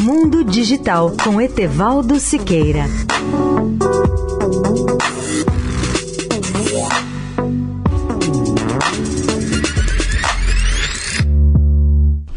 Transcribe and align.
Mundo 0.00 0.44
Digital 0.44 1.12
com 1.24 1.40
Etevaldo 1.40 2.20
Siqueira. 2.20 2.84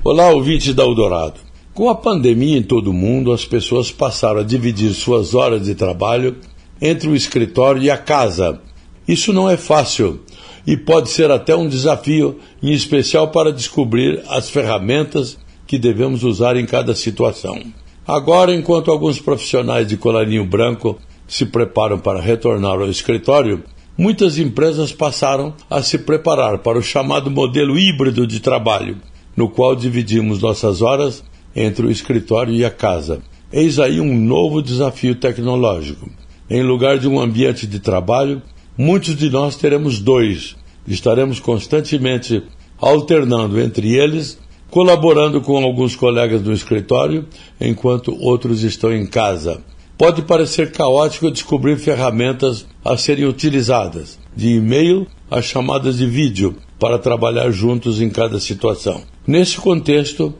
Olá, 0.04 0.30
ouvinte 0.32 0.74
da 0.74 0.82
Eldorado. 0.82 1.36
Com 1.72 1.88
a 1.88 1.94
pandemia 1.94 2.58
em 2.58 2.64
todo 2.64 2.90
o 2.90 2.94
mundo, 2.94 3.32
as 3.32 3.46
pessoas 3.46 3.92
passaram 3.92 4.40
a 4.40 4.44
dividir 4.44 4.92
suas 4.96 5.36
horas 5.36 5.64
de 5.64 5.76
trabalho 5.76 6.38
entre 6.82 7.10
o 7.10 7.16
escritório 7.16 7.84
e 7.84 7.92
a 7.92 7.98
casa. 7.98 8.60
Isso 9.08 9.32
não 9.32 9.48
é 9.48 9.56
fácil 9.56 10.22
e 10.66 10.76
pode 10.76 11.12
ser 11.12 11.30
até 11.30 11.56
um 11.56 11.68
desafio, 11.68 12.40
em 12.62 12.72
especial 12.72 13.28
para 13.28 13.54
descobrir 13.54 14.24
as 14.28 14.50
ferramentas 14.50 15.38
que 15.72 15.80
devemos 15.80 16.26
usar 16.26 16.58
em 16.58 16.66
cada 16.66 16.94
situação. 16.94 17.58
Agora, 18.06 18.54
enquanto 18.54 18.92
alguns 18.92 19.22
profissionais 19.22 19.88
de 19.88 19.96
colarinho 19.96 20.44
branco 20.44 21.00
se 21.26 21.46
preparam 21.46 21.98
para 21.98 22.20
retornar 22.20 22.74
ao 22.74 22.90
escritório, 22.90 23.64
muitas 23.98 24.38
empresas 24.38 24.92
passaram 24.92 25.54
a 25.70 25.82
se 25.82 26.00
preparar 26.00 26.58
para 26.58 26.78
o 26.78 26.84
chamado 26.84 27.32
modelo 27.32 27.80
híbrido 27.80 28.28
de 28.28 28.42
trabalho, 28.42 28.98
no 29.34 29.48
qual 29.48 29.74
dividimos 29.74 30.42
nossas 30.42 30.82
horas 30.82 31.24
entre 31.56 31.88
o 31.88 31.90
escritório 31.90 32.54
e 32.54 32.66
a 32.66 32.70
casa. 32.70 33.22
Eis 33.50 33.80
aí 33.80 34.02
um 34.02 34.14
novo 34.14 34.62
desafio 34.62 35.16
tecnológico. 35.16 36.12
Em 36.50 36.62
lugar 36.64 37.00
de 37.00 37.08
um 37.08 37.18
ambiente 37.18 37.66
de 37.66 37.80
trabalho, 37.80 38.42
muitos 38.78 39.16
de 39.16 39.30
nós 39.30 39.56
teremos 39.56 40.02
dois. 40.02 40.54
Estaremos 40.86 41.40
constantemente 41.40 42.44
alternando 42.78 43.58
entre 43.58 43.96
eles 43.96 44.38
colaborando 44.72 45.42
com 45.42 45.62
alguns 45.64 45.96
colegas 45.96 46.42
do 46.42 46.54
escritório, 46.54 47.28
enquanto 47.60 48.18
outros 48.20 48.64
estão 48.64 48.92
em 48.92 49.06
casa. 49.06 49.62
Pode 49.98 50.24
parecer 50.24 50.72
caótico 50.72 51.30
descobrir 51.30 51.78
ferramentas 51.78 52.66
a 52.84 52.98
serem 52.98 53.26
utilizadas, 53.26 54.18
de 54.36 54.56
e-mail 54.56 55.06
a 55.30 55.42
chamadas 55.42 55.98
de 55.98 56.08
vídeo, 56.08 56.56
para 56.80 56.98
trabalhar 56.98 57.52
juntos 57.52 58.02
em 58.02 58.10
cada 58.10 58.40
situação. 58.40 59.04
Nesse 59.28 59.58
contexto, 59.58 60.34